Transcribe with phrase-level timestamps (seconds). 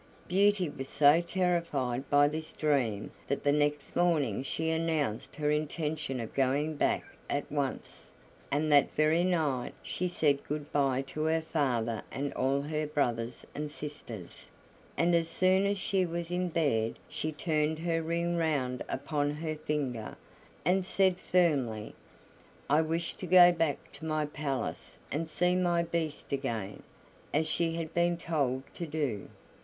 [0.27, 6.19] Beauty was so terrified by this dream that the next morning she announced her intention
[6.19, 8.09] of going back at once,
[8.49, 13.45] and that very night she said good by to her father and all her brothers
[13.53, 14.49] and sisters,
[14.97, 19.53] and as soon as she was in bed she turned her ring round upon her
[19.53, 20.17] finger,
[20.65, 21.93] and said firmly,
[22.67, 26.81] "I wish to go back to my palace and see my Beast again,"
[27.31, 29.29] as she had been told to do.